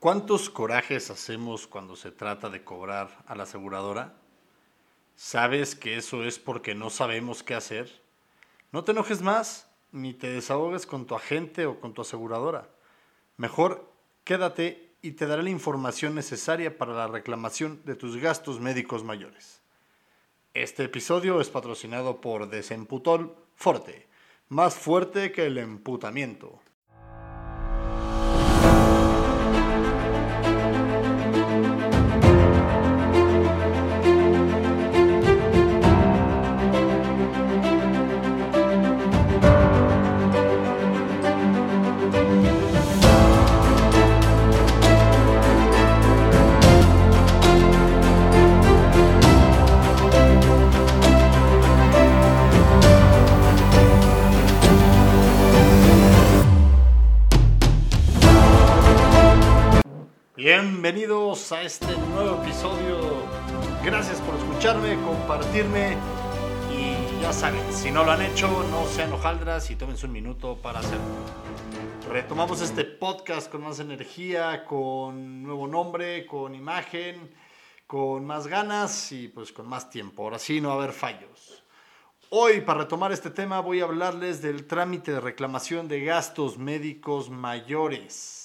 ¿Cuántos 0.00 0.48
corajes 0.48 1.10
hacemos 1.10 1.66
cuando 1.66 1.94
se 1.94 2.10
trata 2.10 2.48
de 2.48 2.64
cobrar 2.64 3.22
a 3.26 3.34
la 3.34 3.42
aseguradora? 3.42 4.14
¿Sabes 5.14 5.74
que 5.74 5.98
eso 5.98 6.24
es 6.24 6.38
porque 6.38 6.74
no 6.74 6.88
sabemos 6.88 7.42
qué 7.42 7.54
hacer? 7.54 8.00
No 8.72 8.82
te 8.82 8.92
enojes 8.92 9.20
más, 9.20 9.68
ni 9.92 10.14
te 10.14 10.30
desahogues 10.30 10.86
con 10.86 11.04
tu 11.04 11.14
agente 11.14 11.66
o 11.66 11.80
con 11.80 11.92
tu 11.92 12.00
aseguradora. 12.00 12.70
Mejor 13.36 13.92
quédate 14.24 14.94
y 15.02 15.10
te 15.10 15.26
daré 15.26 15.42
la 15.42 15.50
información 15.50 16.14
necesaria 16.14 16.78
para 16.78 16.94
la 16.94 17.06
reclamación 17.06 17.82
de 17.84 17.94
tus 17.94 18.16
gastos 18.16 18.58
médicos 18.58 19.04
mayores. 19.04 19.60
Este 20.54 20.84
episodio 20.84 21.42
es 21.42 21.50
patrocinado 21.50 22.22
por 22.22 22.48
Desemputol 22.48 23.36
Forte, 23.54 24.08
más 24.48 24.76
fuerte 24.76 25.30
que 25.30 25.44
el 25.44 25.58
emputamiento. 25.58 26.58
A 61.52 61.62
este 61.62 61.96
nuevo 62.14 62.40
episodio. 62.44 63.24
Gracias 63.84 64.20
por 64.20 64.36
escucharme, 64.36 64.94
compartirme 65.02 65.96
y 66.72 67.20
ya 67.20 67.32
saben, 67.32 67.60
si 67.72 67.90
no 67.90 68.04
lo 68.04 68.12
han 68.12 68.22
hecho, 68.22 68.46
no 68.70 68.86
sean 68.86 69.12
hojaldras 69.12 69.68
y 69.70 69.74
tómense 69.74 70.06
un 70.06 70.12
minuto 70.12 70.58
para 70.62 70.78
hacerlo. 70.78 71.04
Retomamos 72.08 72.60
este 72.60 72.84
podcast 72.84 73.50
con 73.50 73.62
más 73.62 73.80
energía, 73.80 74.64
con 74.64 75.42
nuevo 75.42 75.66
nombre, 75.66 76.24
con 76.24 76.54
imagen, 76.54 77.34
con 77.84 78.24
más 78.24 78.46
ganas 78.46 79.10
y 79.10 79.26
pues 79.26 79.50
con 79.50 79.68
más 79.68 79.90
tiempo. 79.90 80.22
Ahora 80.22 80.38
sí 80.38 80.60
no 80.60 80.68
va 80.68 80.74
a 80.74 80.78
haber 80.78 80.92
fallos. 80.92 81.64
Hoy, 82.28 82.60
para 82.60 82.82
retomar 82.82 83.10
este 83.10 83.30
tema, 83.30 83.58
voy 83.58 83.80
a 83.80 83.84
hablarles 83.84 84.40
del 84.40 84.68
trámite 84.68 85.10
de 85.10 85.20
reclamación 85.20 85.88
de 85.88 86.04
gastos 86.04 86.58
médicos 86.58 87.28
mayores 87.28 88.39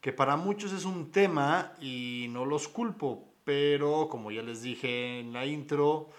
que 0.00 0.12
para 0.12 0.36
muchos 0.36 0.72
es 0.72 0.84
un 0.84 1.10
tema 1.10 1.72
y 1.80 2.26
no 2.30 2.44
los 2.44 2.68
culpo, 2.68 3.28
pero 3.44 4.08
como 4.08 4.30
ya 4.30 4.42
les 4.42 4.62
dije 4.62 5.20
en 5.20 5.32
la 5.32 5.44
intro, 5.44 6.10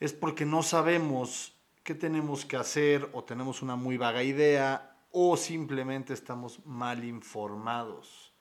es 0.00 0.12
porque 0.12 0.44
no 0.44 0.62
sabemos 0.62 1.54
qué 1.82 1.94
tenemos 1.94 2.44
que 2.44 2.56
hacer 2.56 3.08
o 3.12 3.24
tenemos 3.24 3.62
una 3.62 3.76
muy 3.76 3.96
vaga 3.96 4.22
idea 4.22 4.96
o 5.10 5.36
simplemente 5.36 6.12
estamos 6.12 6.64
mal 6.66 7.04
informados. 7.04 8.32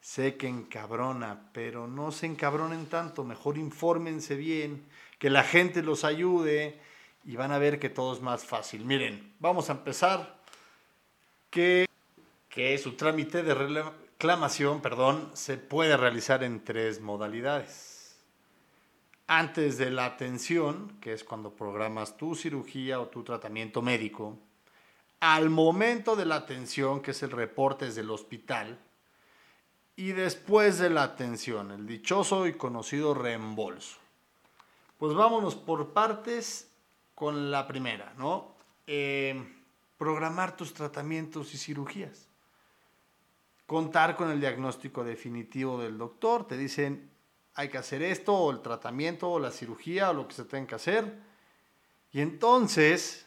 Sé 0.00 0.36
que 0.36 0.48
encabrona, 0.48 1.50
pero 1.52 1.86
no 1.86 2.12
se 2.12 2.26
encabronen 2.26 2.86
tanto, 2.86 3.24
mejor 3.24 3.56
infórmense 3.56 4.36
bien, 4.36 4.84
que 5.18 5.30
la 5.30 5.42
gente 5.42 5.82
los 5.82 6.04
ayude 6.04 6.78
y 7.24 7.36
van 7.36 7.52
a 7.52 7.58
ver 7.58 7.78
que 7.78 7.88
todo 7.88 8.14
es 8.14 8.20
más 8.20 8.44
fácil. 8.44 8.84
Miren, 8.84 9.34
vamos 9.38 9.70
a 9.70 9.72
empezar. 9.72 10.42
Que, 11.50 11.86
que 12.48 12.76
su 12.78 12.92
trámite 12.92 13.42
de 13.42 13.54
reclamación, 14.14 14.80
perdón, 14.80 15.30
se 15.34 15.58
puede 15.58 15.96
realizar 15.96 16.44
en 16.44 16.62
tres 16.62 17.00
modalidades. 17.00 18.16
Antes 19.26 19.76
de 19.76 19.90
la 19.90 20.04
atención, 20.04 20.96
que 21.00 21.12
es 21.12 21.24
cuando 21.24 21.50
programas 21.50 22.16
tu 22.16 22.34
cirugía 22.34 23.00
o 23.00 23.08
tu 23.08 23.24
tratamiento 23.24 23.82
médico, 23.82 24.38
al 25.20 25.50
momento 25.50 26.14
de 26.14 26.26
la 26.26 26.36
atención, 26.36 27.02
que 27.02 27.10
es 27.10 27.22
el 27.22 27.32
reporte 27.32 27.86
desde 27.86 28.02
el 28.02 28.10
hospital, 28.10 28.78
y 29.96 30.12
después 30.12 30.78
de 30.78 30.90
la 30.90 31.02
atención, 31.02 31.70
el 31.72 31.86
dichoso 31.86 32.46
y 32.46 32.54
conocido 32.54 33.14
reembolso. 33.14 33.98
Pues 34.96 35.14
vámonos 35.14 35.54
por 35.54 35.92
partes 35.92 36.70
con 37.14 37.50
la 37.50 37.66
primera, 37.66 38.14
¿no? 38.16 38.54
Eh, 38.86 39.34
programar 39.98 40.56
tus 40.56 40.72
tratamientos 40.72 41.52
y 41.54 41.58
cirugías 41.58 42.28
contar 43.66 44.16
con 44.16 44.30
el 44.30 44.40
diagnóstico 44.40 45.04
definitivo 45.04 45.80
del 45.80 45.98
doctor. 45.98 46.46
Te 46.46 46.56
dicen, 46.56 47.10
hay 47.54 47.68
que 47.68 47.78
hacer 47.78 48.02
esto, 48.02 48.34
o 48.34 48.50
el 48.50 48.60
tratamiento, 48.60 49.30
o 49.30 49.38
la 49.38 49.50
cirugía, 49.50 50.10
o 50.10 50.14
lo 50.14 50.28
que 50.28 50.34
se 50.34 50.44
tenga 50.44 50.68
que 50.68 50.74
hacer. 50.74 51.18
Y 52.12 52.20
entonces, 52.20 53.26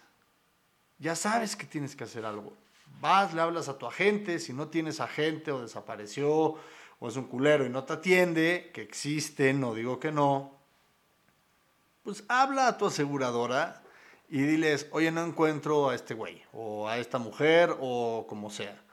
ya 1.00 1.16
sabes 1.16 1.56
que 1.56 1.66
tienes 1.66 1.96
que 1.96 2.03
hacer 2.03 2.25
algo. 2.25 2.53
Vas, 3.02 3.34
le 3.34 3.42
hablas 3.42 3.70
a 3.70 3.78
tu 3.78 3.86
agente, 3.86 4.40
si 4.40 4.53
no 4.53 4.70
tienes 4.70 5.00
agente 5.00 5.52
o 5.52 5.62
desapareció, 5.62 6.56
o 7.00 7.08
es 7.08 7.16
un 7.16 7.25
culero 7.25 7.66
y 7.66 7.69
no 7.69 7.84
te 7.84 7.94
atiende, 7.94 8.72
que 8.74 8.81
existen, 8.81 9.59
no 9.59 9.74
digo 9.74 10.00
que 10.00 10.12
no, 10.12 10.58
pues 12.02 12.24
habla 12.28 12.68
a 12.68 12.78
tu 12.78 12.88
aseguradora 12.88 13.84
y 14.30 14.42
diles, 14.42 14.88
oye, 14.92 15.12
no 15.12 15.24
encuentro 15.24 15.90
a 15.90 15.96
este 15.96 16.16
güey, 16.16 16.42
o 16.54 16.88
a 16.88 16.98
esta 16.98 17.19
mujer, 17.19 17.75
o 17.80 18.25
como 18.28 18.50
sea 18.50 18.87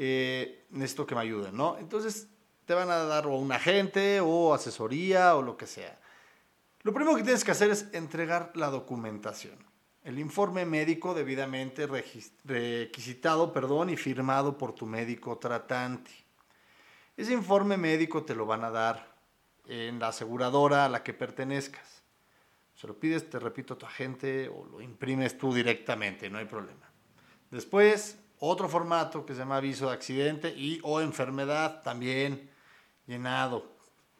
eh, 0.00 0.64
necesito 0.70 1.04
que 1.04 1.16
me 1.16 1.22
ayuden, 1.22 1.56
¿no? 1.56 1.76
Entonces 1.76 2.28
te 2.64 2.72
van 2.72 2.88
a 2.88 2.98
dar 2.98 3.26
o 3.26 3.34
un 3.34 3.50
agente 3.50 4.20
o 4.20 4.54
asesoría 4.54 5.34
o 5.34 5.42
lo 5.42 5.56
que 5.56 5.66
sea. 5.66 5.98
Lo 6.82 6.94
primero 6.94 7.16
que 7.16 7.24
tienes 7.24 7.44
que 7.44 7.50
hacer 7.50 7.70
es 7.70 7.88
entregar 7.92 8.52
la 8.54 8.70
documentación. 8.70 9.58
El 10.04 10.20
informe 10.20 10.64
médico 10.64 11.14
debidamente 11.14 11.88
requisitado 11.88 13.52
perdón, 13.52 13.90
y 13.90 13.96
firmado 13.96 14.56
por 14.56 14.72
tu 14.72 14.86
médico 14.86 15.36
tratante. 15.36 16.12
Ese 17.16 17.32
informe 17.32 17.76
médico 17.76 18.22
te 18.22 18.36
lo 18.36 18.46
van 18.46 18.62
a 18.62 18.70
dar 18.70 19.16
en 19.66 19.98
la 19.98 20.08
aseguradora 20.08 20.84
a 20.84 20.88
la 20.88 21.02
que 21.02 21.12
pertenezcas. 21.12 22.04
Se 22.76 22.86
lo 22.86 22.98
pides, 22.98 23.28
te 23.28 23.40
repito, 23.40 23.74
a 23.74 23.78
tu 23.78 23.86
agente 23.86 24.48
o 24.48 24.64
lo 24.64 24.80
imprimes 24.80 25.36
tú 25.36 25.52
directamente, 25.52 26.30
no 26.30 26.38
hay 26.38 26.44
problema. 26.44 26.88
Después 27.50 28.18
otro 28.40 28.68
formato 28.68 29.24
que 29.24 29.34
se 29.34 29.40
llama 29.40 29.56
aviso 29.56 29.88
de 29.88 29.94
accidente 29.94 30.54
y 30.56 30.80
o 30.82 31.00
enfermedad 31.00 31.82
también 31.82 32.50
llenado, 33.06 33.66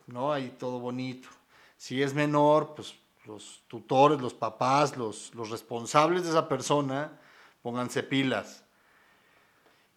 ¿no? 0.06 0.33
Ahí 0.33 0.55
todo 0.59 0.79
bonito. 0.81 1.29
Si 1.77 2.03
es 2.03 2.15
menor, 2.15 2.75
pues 2.75 2.95
los 3.27 3.62
tutores, 3.69 4.21
los 4.21 4.34
papás, 4.34 4.97
los, 4.97 5.34
los 5.34 5.51
responsables 5.51 6.25
de 6.25 6.31
esa 6.31 6.49
persona, 6.49 7.21
pónganse 7.62 8.03
pilas. 8.03 8.65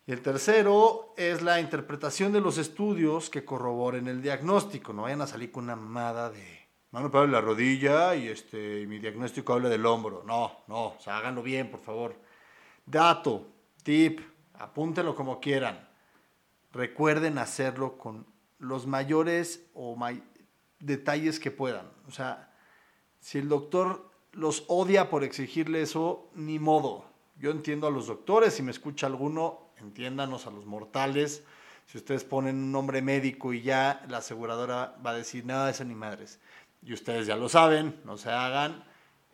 Y 0.05 0.11
el 0.11 0.21
tercero 0.21 1.13
es 1.15 1.41
la 1.41 1.59
interpretación 1.59 2.33
de 2.33 2.41
los 2.41 2.57
estudios 2.57 3.29
que 3.29 3.45
corroboren 3.45 4.07
el 4.07 4.21
diagnóstico. 4.21 4.93
No 4.93 5.03
vayan 5.03 5.21
a 5.21 5.27
salir 5.27 5.51
con 5.51 5.65
una 5.65 5.75
mamada 5.75 6.29
de 6.29 6.67
mano 6.91 7.09
para 7.09 7.27
la 7.27 7.39
rodilla 7.39 8.15
y 8.15 8.27
este, 8.27 8.85
mi 8.87 8.99
diagnóstico 8.99 9.53
habla 9.53 9.69
del 9.69 9.85
hombro. 9.85 10.23
No, 10.25 10.63
no, 10.67 10.87
o 10.87 10.97
sea, 10.99 11.17
háganlo 11.17 11.41
bien, 11.41 11.71
por 11.71 11.79
favor. 11.79 12.15
Dato, 12.85 13.47
Tip, 13.83 14.21
apúntenlo 14.53 15.15
como 15.15 15.39
quieran. 15.39 15.87
Recuerden 16.71 17.37
hacerlo 17.37 17.97
con 17.97 18.25
los 18.59 18.87
mayores 18.87 19.65
o 19.73 19.97
detalles 20.79 21.39
que 21.39 21.51
puedan. 21.51 21.87
O 22.07 22.11
sea, 22.11 22.53
si 23.19 23.39
el 23.39 23.49
doctor 23.49 24.11
los 24.33 24.63
odia 24.67 25.09
por 25.09 25.23
exigirle 25.23 25.81
eso, 25.81 26.29
ni 26.35 26.59
modo. 26.59 27.05
Yo 27.37 27.51
entiendo 27.51 27.87
a 27.87 27.91
los 27.91 28.07
doctores, 28.07 28.53
si 28.53 28.63
me 28.63 28.71
escucha 28.71 29.07
alguno, 29.07 29.71
entiéndanos 29.77 30.47
a 30.47 30.51
los 30.51 30.65
mortales. 30.65 31.43
Si 31.87 31.97
ustedes 31.97 32.23
ponen 32.23 32.55
un 32.55 32.71
nombre 32.71 33.01
médico 33.01 33.51
y 33.51 33.61
ya 33.61 34.05
la 34.07 34.19
aseguradora 34.19 34.95
va 35.05 35.11
a 35.11 35.15
decir, 35.15 35.45
nada, 35.45 35.69
eso 35.69 35.83
ni 35.83 35.95
madres. 35.95 36.39
Y 36.83 36.93
ustedes 36.93 37.27
ya 37.27 37.35
lo 37.35 37.49
saben, 37.49 37.99
no 38.05 38.17
se 38.17 38.29
hagan. 38.29 38.83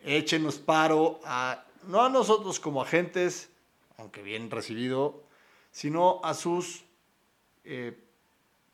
Échenos 0.00 0.58
paro 0.58 1.20
a, 1.24 1.64
no 1.86 2.02
a 2.02 2.08
nosotros 2.08 2.58
como 2.58 2.82
agentes, 2.82 3.50
aunque 3.98 4.22
bien 4.22 4.50
recibido, 4.50 5.22
sino 5.70 6.20
a 6.24 6.32
sus 6.32 6.84
eh, 7.64 7.98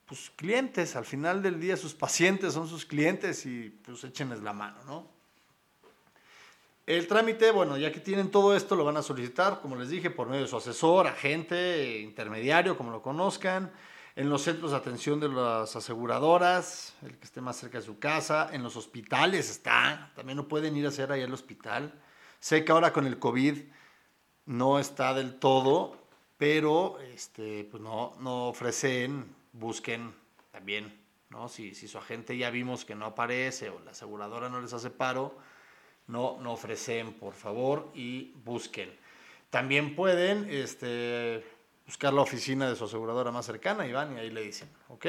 pues, 0.07 0.31
clientes. 0.37 0.95
Al 0.97 1.05
final 1.05 1.43
del 1.43 1.59
día 1.59 1.77
sus 1.77 1.95
pacientes 1.95 2.55
son 2.55 2.69
sus 2.69 2.85
clientes 2.85 3.45
y 3.47 3.71
pues 3.71 4.05
échenles 4.05 4.41
la 4.43 4.53
mano, 4.53 4.85
¿no? 4.85 5.15
El 6.87 7.09
trámite, 7.09 7.51
bueno, 7.51 7.79
ya 7.79 7.91
que 7.91 8.01
tienen 8.01 8.31
todo 8.31 8.55
esto, 8.55 8.77
lo 8.77 8.85
van 8.85 8.99
a 8.99 9.03
solicitar, 9.03 9.63
como 9.63 9.75
les 9.75 9.89
dije, 9.89 10.11
por 10.11 10.29
medio 10.29 10.43
de 10.43 10.49
su 10.49 10.59
asesor, 10.59 11.07
agente, 11.07 11.99
intermediario, 12.01 12.77
como 12.77 12.91
lo 12.91 13.01
conozcan, 13.01 13.73
en 14.17 14.29
los 14.29 14.43
centros 14.43 14.73
de 14.73 14.77
atención 14.77 15.19
de 15.19 15.31
las 15.31 15.75
aseguradoras, 15.75 16.95
el 17.01 17.17
que 17.17 17.25
esté 17.25 17.41
más 17.41 17.57
cerca 17.57 17.79
de 17.79 17.85
su 17.87 17.99
casa, 17.99 18.51
en 18.53 18.63
los 18.63 18.77
hospitales 18.77 19.49
está, 19.49 20.13
también 20.15 20.37
lo 20.37 20.47
pueden 20.47 20.77
ir 20.77 20.85
a 20.85 20.91
hacer 20.91 21.11
ahí 21.11 21.23
al 21.23 21.33
hospital. 21.33 21.91
Sé 22.39 22.67
que 22.67 22.73
ahora 22.73 22.93
con 22.93 23.07
el 23.07 23.19
COVID 23.19 23.63
no 24.47 24.79
está 24.79 25.15
del 25.15 25.39
todo, 25.39 25.97
pero 26.37 26.99
este, 27.01 27.65
pues 27.65 27.83
no, 27.83 28.15
no 28.21 28.49
ofrecen 28.49 29.35
busquen 29.53 30.13
también, 30.51 31.01
¿no? 31.31 31.49
Si, 31.49 31.75
si 31.75 31.89
su 31.89 31.99
agente 31.99 32.37
ya 32.37 32.51
vimos 32.51 32.85
que 32.85 32.95
no 32.95 33.07
aparece 33.07 33.71
o 33.71 33.81
la 33.81 33.93
aseguradora 33.93 34.49
no 34.49 34.61
les 34.61 34.73
hace 34.73 34.91
paro, 34.91 35.35
no, 36.09 36.39
no 36.41 36.53
ofrecen, 36.53 37.15
por 37.15 37.35
favor, 37.35 37.91
y 37.95 38.33
busquen. 38.45 38.93
También 39.51 39.95
pueden 39.95 40.49
este, 40.51 41.45
buscar 41.87 42.13
la 42.13 42.23
oficina 42.23 42.69
de 42.69 42.77
su 42.77 42.85
aseguradora 42.85 43.31
más 43.31 43.47
cercana 43.47 43.87
y 43.87 43.93
van 43.93 44.17
y 44.17 44.21
ahí 44.21 44.31
le 44.31 44.43
dicen, 44.43 44.69
¿ok? 44.89 45.07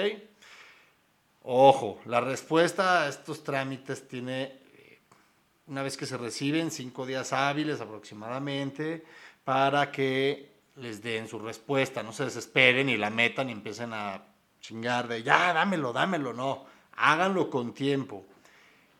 Ojo, 1.43 1.99
la 2.05 2.21
respuesta 2.21 3.03
a 3.03 3.07
estos 3.09 3.43
trámites 3.43 4.07
tiene, 4.07 4.59
una 5.67 5.83
vez 5.83 5.97
que 5.97 6.05
se 6.05 6.17
reciben, 6.17 6.71
cinco 6.71 7.05
días 7.05 7.33
hábiles 7.33 7.81
aproximadamente 7.81 9.03
para 9.43 9.91
que 9.91 10.51
les 10.75 11.01
den 11.01 11.27
su 11.27 11.39
respuesta. 11.39 12.03
No 12.03 12.13
se 12.13 12.25
desesperen 12.25 12.89
y 12.89 12.97
la 12.97 13.09
metan 13.09 13.49
y 13.49 13.53
empiecen 13.53 13.93
a 13.93 14.23
chingar 14.61 15.07
de 15.07 15.23
ya, 15.23 15.53
dámelo, 15.53 15.93
dámelo. 15.93 16.33
No, 16.33 16.65
háganlo 16.95 17.49
con 17.49 17.73
tiempo. 17.73 18.25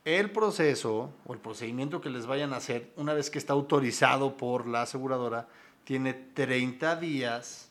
El 0.04 0.32
proceso 0.32 1.12
o 1.26 1.34
el 1.34 1.40
procedimiento 1.40 2.00
que 2.00 2.12
les 2.12 2.28
vayan 2.28 2.54
a 2.54 2.58
hacer, 2.58 2.92
una 2.96 3.14
vez 3.14 3.30
que 3.30 3.40
está 3.40 3.54
autorizado 3.54 4.38
por 4.38 4.68
la 4.68 4.84
aseguradora, 4.84 5.48
tiene 5.84 6.14
30 6.14 6.96
días 6.98 7.70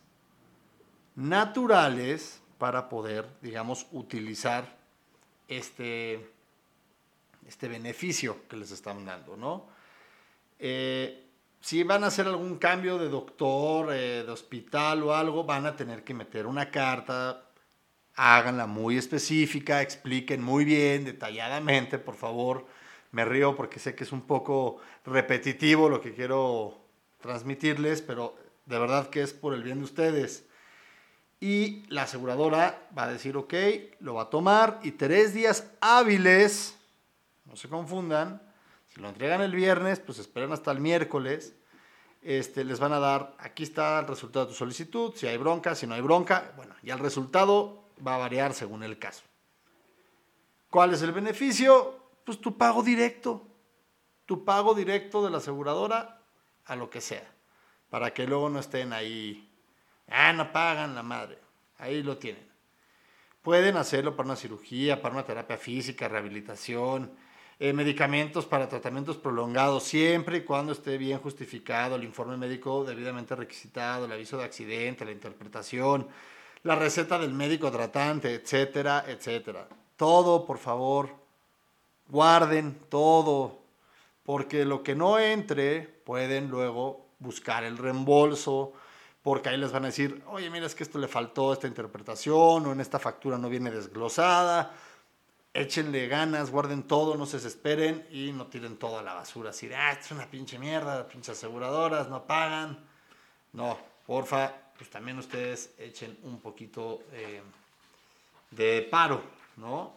naturales 1.14 2.41
para 2.58 2.88
poder, 2.88 3.29
digamos, 3.41 3.87
utilizar 3.93 4.76
este, 5.49 6.33
este 7.46 7.69
beneficio 7.69 8.49
que 8.49 8.56
les 8.56 8.70
están 8.70 9.05
dando, 9.05 9.37
¿no? 9.37 9.67
Eh, 10.58 11.25
si 11.61 11.82
van 11.82 12.05
a 12.05 12.08
hacer 12.08 12.26
algún 12.26 12.58
cambio 12.58 12.99
de 12.99 13.08
doctor, 13.08 13.93
eh, 13.93 14.23
de 14.25 14.31
hospital 14.31 15.02
o 15.02 15.14
algo, 15.14 15.44
van 15.44 15.67
a 15.67 15.75
tener 15.75 16.05
que 16.05 16.12
meter 16.12 16.46
una 16.46 16.70
carta, 16.70 17.50
háganla 18.17 18.67
muy 18.67 18.99
específica, 18.99 19.82
expliquen 19.82 20.43
muy 20.43 20.64
bien, 20.64 21.05
detalladamente, 21.05 21.99
por 21.99 22.17
favor. 22.17 22.67
Me 23.12 23.25
río 23.25 23.56
porque 23.56 23.79
sé 23.79 23.94
que 23.94 24.05
es 24.05 24.12
un 24.12 24.23
poco 24.23 24.79
repetitivo 25.06 25.88
lo 25.88 26.00
que 26.00 26.14
quiero 26.14 26.79
transmitirles, 27.20 28.02
pero 28.02 28.37
de 28.67 28.79
verdad 28.79 29.08
que 29.08 29.23
es 29.23 29.32
por 29.32 29.55
el 29.55 29.62
bien 29.62 29.79
de 29.79 29.85
ustedes. 29.85 30.44
Y 31.41 31.85
la 31.88 32.02
aseguradora 32.02 32.88
va 32.96 33.05
a 33.05 33.12
decir, 33.12 33.37
ok, 33.37 33.55
lo 34.00 34.14
va 34.14 34.23
a 34.23 34.31
tomar 34.31 34.81
y 34.82 34.93
tres 34.93 35.35
días 35.35 35.70
hábiles, 35.81 36.76
no 37.54 37.58
se 37.58 37.68
confundan, 37.68 38.42
si 38.88 39.00
lo 39.00 39.08
entregan 39.08 39.40
el 39.40 39.54
viernes, 39.54 40.00
pues 40.00 40.18
esperan 40.18 40.52
hasta 40.52 40.72
el 40.72 40.80
miércoles. 40.80 41.54
Este, 42.20 42.64
les 42.64 42.80
van 42.80 42.92
a 42.92 42.98
dar, 42.98 43.36
aquí 43.38 43.62
está 43.62 44.00
el 44.00 44.08
resultado 44.08 44.46
de 44.46 44.50
tu 44.50 44.58
solicitud, 44.58 45.14
si 45.14 45.28
hay 45.28 45.36
bronca, 45.36 45.76
si 45.76 45.86
no 45.86 45.94
hay 45.94 46.00
bronca, 46.00 46.52
bueno, 46.56 46.74
ya 46.82 46.94
el 46.94 46.98
resultado 46.98 47.90
va 48.04 48.16
a 48.16 48.18
variar 48.18 48.54
según 48.54 48.82
el 48.82 48.98
caso. 48.98 49.22
¿Cuál 50.68 50.94
es 50.94 51.02
el 51.02 51.12
beneficio? 51.12 51.96
Pues 52.24 52.40
tu 52.40 52.58
pago 52.58 52.82
directo, 52.82 53.46
tu 54.26 54.44
pago 54.44 54.74
directo 54.74 55.24
de 55.24 55.30
la 55.30 55.36
aseguradora 55.36 56.22
a 56.64 56.74
lo 56.74 56.90
que 56.90 57.00
sea, 57.00 57.30
para 57.88 58.12
que 58.12 58.26
luego 58.26 58.48
no 58.48 58.58
estén 58.58 58.92
ahí, 58.92 59.48
ah, 60.08 60.32
no 60.32 60.50
pagan 60.50 60.96
la 60.96 61.04
madre, 61.04 61.38
ahí 61.78 62.02
lo 62.02 62.18
tienen. 62.18 62.48
Pueden 63.42 63.76
hacerlo 63.76 64.16
para 64.16 64.30
una 64.30 64.36
cirugía, 64.36 65.00
para 65.00 65.14
una 65.14 65.24
terapia 65.24 65.56
física, 65.56 66.08
rehabilitación, 66.08 67.22
eh, 67.58 67.72
medicamentos 67.72 68.46
para 68.46 68.68
tratamientos 68.68 69.16
prolongados, 69.16 69.84
siempre 69.84 70.38
y 70.38 70.40
cuando 70.42 70.72
esté 70.72 70.98
bien 70.98 71.18
justificado 71.20 71.94
el 71.94 72.04
informe 72.04 72.36
médico 72.36 72.84
debidamente 72.84 73.36
requisitado, 73.36 74.06
el 74.06 74.12
aviso 74.12 74.36
de 74.36 74.44
accidente, 74.44 75.04
la 75.04 75.12
interpretación, 75.12 76.08
la 76.64 76.74
receta 76.74 77.18
del 77.18 77.32
médico 77.32 77.70
tratante, 77.70 78.34
etcétera, 78.34 79.04
etcétera. 79.06 79.68
Todo, 79.96 80.44
por 80.44 80.58
favor, 80.58 81.10
guarden 82.08 82.76
todo, 82.88 83.60
porque 84.24 84.64
lo 84.64 84.82
que 84.82 84.96
no 84.96 85.18
entre 85.20 85.82
pueden 85.82 86.48
luego 86.48 87.06
buscar 87.20 87.62
el 87.62 87.78
reembolso, 87.78 88.72
porque 89.22 89.48
ahí 89.48 89.56
les 89.56 89.70
van 89.70 89.84
a 89.84 89.88
decir, 89.88 90.22
oye, 90.26 90.50
mira, 90.50 90.66
es 90.66 90.74
que 90.74 90.82
esto 90.82 90.98
le 90.98 91.06
faltó 91.06 91.52
esta 91.52 91.68
interpretación 91.68 92.66
o 92.66 92.72
en 92.72 92.80
esta 92.80 92.98
factura 92.98 93.38
no 93.38 93.48
viene 93.48 93.70
desglosada 93.70 94.74
échenle 95.54 96.08
ganas, 96.08 96.50
guarden 96.50 96.82
todo, 96.82 97.16
no 97.16 97.26
se 97.26 97.36
desesperen 97.36 98.06
y 98.10 98.32
no 98.32 98.48
tiren 98.48 98.76
todo 98.76 98.98
a 98.98 99.02
la 99.02 99.14
basura. 99.14 99.50
Así 99.50 99.68
de, 99.68 99.76
ah, 99.76 99.92
esto 99.92 100.06
es 100.06 100.10
una 100.10 100.26
pinche 100.26 100.58
mierda, 100.58 101.06
pinches 101.06 101.38
aseguradoras, 101.38 102.08
no 102.08 102.24
pagan. 102.24 102.84
No, 103.52 103.78
porfa, 104.04 104.52
pues 104.76 104.90
también 104.90 105.16
ustedes 105.18 105.72
echen 105.78 106.18
un 106.24 106.40
poquito 106.40 107.04
eh, 107.12 107.40
de 108.50 108.82
paro, 108.82 109.22
¿no? 109.56 109.94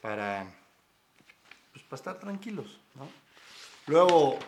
Para, 0.00 0.50
pues, 1.72 1.84
para 1.84 1.96
estar 1.96 2.18
tranquilos, 2.18 2.80
¿no? 2.94 3.06
Luego, 3.86 4.38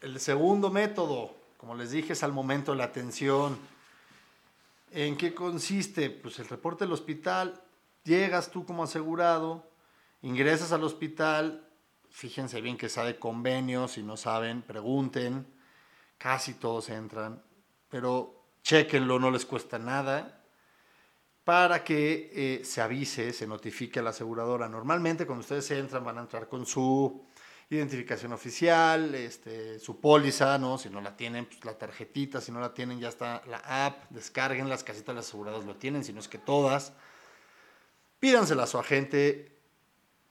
el 0.00 0.18
segundo 0.20 0.70
método, 0.70 1.34
como 1.58 1.74
les 1.74 1.90
dije, 1.90 2.14
es 2.14 2.22
al 2.22 2.32
momento 2.32 2.72
de 2.72 2.78
la 2.78 2.84
atención. 2.84 3.58
¿En 4.90 5.16
qué 5.18 5.34
consiste? 5.34 6.08
Pues 6.08 6.38
el 6.38 6.48
reporte 6.48 6.84
del 6.84 6.92
hospital, 6.92 7.60
llegas 8.04 8.50
tú 8.50 8.64
como 8.64 8.84
asegurado, 8.84 9.64
Ingresas 10.22 10.70
al 10.72 10.84
hospital, 10.84 11.68
fíjense 12.10 12.60
bien 12.60 12.76
que 12.76 12.86
está 12.86 13.04
de 13.04 13.18
convenio, 13.18 13.88
si 13.88 14.02
no 14.02 14.16
saben, 14.16 14.62
pregunten, 14.62 15.46
casi 16.16 16.54
todos 16.54 16.88
entran, 16.90 17.42
pero 17.88 18.44
chequenlo, 18.62 19.18
no 19.18 19.30
les 19.30 19.44
cuesta 19.44 19.78
nada, 19.78 20.40
para 21.42 21.82
que 21.82 22.30
eh, 22.32 22.64
se 22.64 22.80
avise, 22.80 23.32
se 23.32 23.48
notifique 23.48 23.98
a 23.98 24.02
la 24.02 24.10
aseguradora. 24.10 24.68
Normalmente 24.68 25.26
cuando 25.26 25.40
ustedes 25.40 25.68
entran 25.72 26.04
van 26.04 26.18
a 26.18 26.20
entrar 26.20 26.48
con 26.48 26.64
su 26.66 27.26
identificación 27.68 28.32
oficial, 28.32 29.14
este, 29.16 29.80
su 29.80 29.98
póliza, 30.00 30.56
¿no? 30.58 30.78
Si 30.78 30.88
no 30.88 31.00
la 31.00 31.16
tienen, 31.16 31.46
pues 31.46 31.64
la 31.64 31.76
tarjetita, 31.76 32.40
si 32.40 32.52
no 32.52 32.60
la 32.60 32.72
tienen, 32.72 33.00
ya 33.00 33.08
está 33.08 33.42
la 33.48 33.86
app, 33.86 34.10
descarguen 34.10 34.68
las 34.68 34.84
casitas 34.84 35.14
las 35.16 35.26
aseguradoras 35.26 35.66
lo 35.66 35.74
tienen, 35.74 36.04
si 36.04 36.12
no 36.12 36.20
es 36.20 36.28
que 36.28 36.38
todas. 36.38 36.92
Pídansela 38.20 38.64
a 38.64 38.66
su 38.68 38.78
agente, 38.78 39.52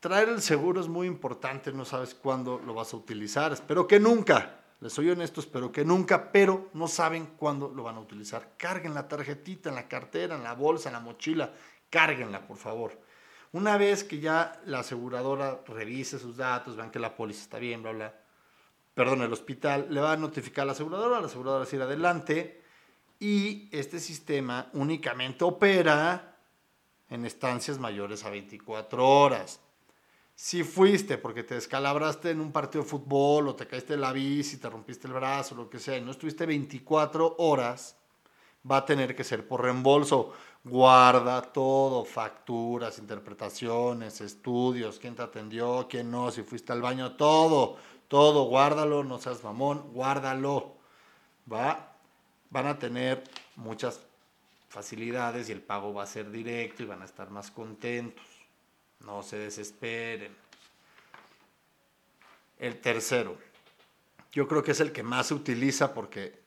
traer 0.02 0.30
el 0.30 0.42
seguro 0.42 0.82
es 0.82 0.88
muy 0.88 1.08
importante, 1.08 1.72
no 1.72 1.86
sabes 1.86 2.16
cuándo 2.16 2.60
lo 2.66 2.74
vas 2.74 2.94
a 2.94 2.98
utilizar. 2.98 3.54
Espero 3.54 3.88
que 3.88 4.00
nunca, 4.00 4.64
les 4.82 4.92
soy 4.92 5.10
honesto, 5.12 5.40
espero 5.40 5.72
que 5.72 5.86
nunca, 5.86 6.32
pero 6.32 6.70
no 6.74 6.88
saben 6.88 7.28
cuándo 7.38 7.70
lo 7.70 7.84
van 7.84 7.96
a 7.98 8.02
utilizar. 8.02 8.56
Carguen 8.58 8.96
la 8.96 9.08
tarjetita 9.08 9.70
en 9.70 9.76
la 9.76 9.88
cartera, 9.88 10.36
en 10.36 10.44
la 10.44 10.56
bolsa, 10.56 10.90
en 10.90 10.94
la 10.94 11.00
mochila, 11.00 11.54
cárguenla, 11.90 12.46
por 12.48 12.58
favor. 12.58 13.00
Una 13.54 13.78
vez 13.78 14.04
que 14.04 14.20
ya 14.20 14.60
la 14.66 14.80
aseguradora 14.80 15.62
revise 15.68 16.18
sus 16.18 16.36
datos, 16.36 16.76
vean 16.76 16.90
que 16.90 17.00
la 17.00 17.16
póliza 17.16 17.44
está 17.44 17.60
bien, 17.60 17.84
bla, 17.84 17.92
bla, 17.92 18.16
perdón, 18.96 19.22
el 19.22 19.32
hospital, 19.32 19.86
le 19.92 20.02
va 20.02 20.14
a 20.14 20.18
notificar 20.18 20.64
a 20.64 20.66
la 20.68 20.72
aseguradora, 20.72 21.20
la 21.20 21.28
aseguradora 21.28 21.68
ir 21.72 21.82
adelante 21.82 22.64
y 23.20 23.70
este 23.72 24.00
sistema 24.00 24.68
únicamente 24.74 25.44
opera 25.44 26.40
en 27.08 27.24
estancias 27.24 27.78
mayores 27.78 28.24
a 28.26 28.32
24 28.32 29.08
horas. 29.08 29.60
Si 30.44 30.64
fuiste 30.64 31.20
porque 31.20 31.44
te 31.44 31.54
descalabraste 31.54 32.32
en 32.32 32.42
un 32.42 32.52
partido 32.52 32.84
de 32.84 32.90
fútbol 32.90 33.48
o 33.48 33.56
te 33.56 33.68
caíste 33.68 33.96
la 33.96 34.12
bici, 34.12 34.58
te 34.58 34.72
rompiste 34.72 35.06
el 35.06 35.14
brazo, 35.14 35.54
lo 35.54 35.70
que 35.70 35.78
sea, 35.78 35.96
y 35.96 36.02
no 36.02 36.10
estuviste 36.10 36.48
24 36.48 37.36
horas, 37.38 37.96
va 38.70 38.78
a 38.78 38.86
tener 38.86 39.16
que 39.16 39.24
ser 39.24 39.48
por 39.48 39.62
reembolso. 39.62 40.34
Guarda 40.64 41.44
todo, 41.44 42.04
facturas, 42.06 42.98
interpretaciones, 42.98 44.20
estudios, 44.20 44.98
quién 44.98 45.14
te 45.14 45.22
atendió, 45.22 45.86
quién 45.88 46.10
no, 46.10 46.32
si 46.32 46.42
fuiste 46.42 46.74
al 46.74 46.82
baño, 46.82 47.16
todo, 47.18 47.78
todo, 48.08 48.46
guárdalo, 48.46 49.04
no 49.04 49.20
seas 49.20 49.44
mamón, 49.44 49.92
guárdalo. 49.94 50.74
¿Va? 51.54 51.94
Van 52.50 52.66
a 52.66 52.80
tener 52.80 53.24
muchas 53.58 54.00
facilidades 54.70 55.50
y 55.50 55.52
el 55.52 55.62
pago 55.62 55.94
va 55.94 56.02
a 56.02 56.08
ser 56.08 56.32
directo 56.32 56.82
y 56.82 56.88
van 56.88 57.04
a 57.04 57.06
estar 57.06 57.30
más 57.30 57.52
contentos. 57.52 58.41
No 59.06 59.24
se 59.24 59.38
desesperen. 59.38 60.36
El 62.60 62.80
tercero, 62.80 63.38
yo 64.32 64.48
creo 64.48 64.64
que 64.64 64.72
es 64.72 64.80
el 64.80 64.92
que 64.92 65.04
más 65.04 65.28
se 65.28 65.34
utiliza 65.34 65.94
porque 65.94 66.40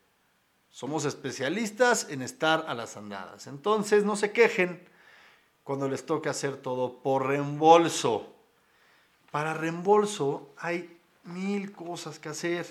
somos 0.69 1.05
especialistas 1.05 2.07
en 2.09 2.21
estar 2.21 2.65
a 2.67 2.73
las 2.73 2.97
andadas. 2.97 3.47
Entonces 3.47 4.03
no 4.03 4.15
se 4.15 4.31
quejen 4.31 4.87
cuando 5.63 5.89
les 5.89 6.05
toque 6.05 6.29
hacer 6.29 6.57
todo 6.57 6.99
por 6.99 7.27
reembolso. 7.27 8.33
Para 9.31 9.53
reembolso 9.53 10.53
hay 10.57 10.99
mil 11.23 11.71
cosas 11.71 12.19
que 12.19 12.29
hacer. 12.29 12.65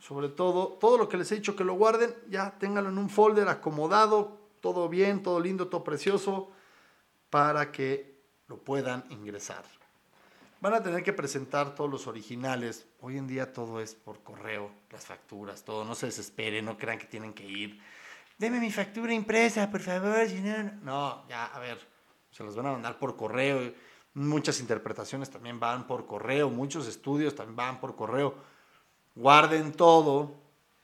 Sobre 0.00 0.28
todo, 0.28 0.68
todo 0.80 0.96
lo 0.96 1.08
que 1.08 1.16
les 1.16 1.30
he 1.32 1.36
dicho 1.36 1.56
que 1.56 1.64
lo 1.64 1.74
guarden, 1.74 2.14
ya 2.28 2.56
ténganlo 2.58 2.90
en 2.90 2.98
un 2.98 3.10
folder 3.10 3.48
acomodado, 3.48 4.38
todo 4.60 4.88
bien, 4.88 5.22
todo 5.22 5.40
lindo, 5.40 5.68
todo 5.68 5.82
precioso, 5.82 6.50
para 7.30 7.72
que 7.72 8.07
lo 8.48 8.56
puedan 8.58 9.04
ingresar. 9.10 9.64
Van 10.60 10.74
a 10.74 10.82
tener 10.82 11.04
que 11.04 11.12
presentar 11.12 11.74
todos 11.74 11.90
los 11.90 12.06
originales. 12.06 12.86
Hoy 13.00 13.16
en 13.16 13.28
día 13.28 13.52
todo 13.52 13.80
es 13.80 13.94
por 13.94 14.22
correo, 14.22 14.70
las 14.90 15.06
facturas, 15.06 15.62
todo. 15.62 15.84
No 15.84 15.94
se 15.94 16.06
desesperen, 16.06 16.64
no 16.64 16.76
crean 16.76 16.98
que 16.98 17.06
tienen 17.06 17.32
que 17.32 17.46
ir 17.46 17.80
deme 18.38 18.60
mi 18.60 18.70
factura 18.70 19.12
impresa, 19.12 19.70
por 19.70 19.80
favor. 19.80 20.26
no, 20.82 21.28
ya, 21.28 21.46
a 21.46 21.58
ver, 21.58 21.78
se 22.30 22.44
los 22.44 22.54
van 22.56 22.66
a 22.66 22.72
mandar 22.72 22.98
por 22.98 23.16
correo. 23.16 23.72
Muchas 24.14 24.60
interpretaciones 24.60 25.30
también 25.30 25.60
van 25.60 25.86
por 25.86 26.06
correo, 26.06 26.48
muchos 26.48 26.86
estudios 26.86 27.34
también 27.34 27.56
van 27.56 27.80
por 27.80 27.94
correo. 27.94 28.34
Guarden 29.14 29.72
todo 29.72 30.34